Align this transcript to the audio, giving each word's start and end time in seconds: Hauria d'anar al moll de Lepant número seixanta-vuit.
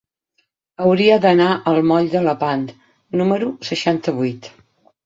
Hauria 0.85 1.17
d'anar 1.25 1.51
al 1.73 1.79
moll 1.91 2.09
de 2.17 2.25
Lepant 2.29 2.65
número 3.23 3.55
seixanta-vuit. 3.71 4.53